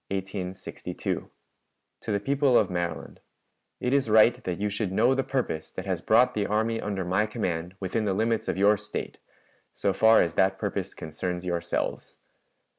_"TO 2.01 2.11
THE 2.11 2.19
PEOPLE 2.19 2.57
OF 2.57 2.71
MARYLAND: 2.71 3.19
It 3.79 3.93
is 3.93 4.09
right 4.09 4.43
that 4.45 4.59
you 4.59 4.67
should 4.67 4.91
know 4.91 5.13
the 5.13 5.23
purpose 5.23 5.69
that 5.69 5.85
has 5.85 6.01
brought 6.01 6.33
the 6.33 6.47
army 6.47 6.81
under 6.81 7.05
my 7.05 7.27
command 7.27 7.75
within 7.79 8.05
the 8.05 8.15
limits 8.15 8.47
of 8.47 8.57
your 8.57 8.77
State, 8.77 9.19
so 9.73 9.93
far 9.93 10.23
as 10.23 10.33
that 10.33 10.57
purpose 10.57 10.95
concerns 10.95 11.45
yourselves. 11.45 12.17